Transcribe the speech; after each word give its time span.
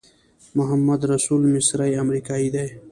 محمدرسول 0.57 1.41
مصری 1.55 1.91
امریکایی 2.01 2.49
دی. 2.53 2.67